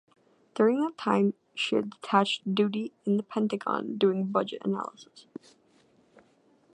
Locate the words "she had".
1.53-1.91